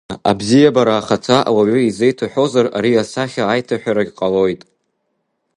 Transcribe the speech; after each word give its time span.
Абзиабара 0.29 0.93
ахаҭа 0.97 1.37
ауаҩы 1.49 1.79
изеиҭа-ҳәозар, 1.83 2.67
ари 2.77 3.01
асахьа 3.03 3.43
аиҭаҳәарагь 3.47 4.13
ҟалоит. 4.17 4.61